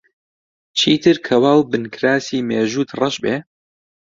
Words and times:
چیتر 0.79 1.15
کەوا 1.25 1.53
و 1.57 1.67
بنکراسی 1.71 2.45
مێژووت 2.47 2.89
ڕەش 2.99 3.15
بێ؟ 3.23 3.35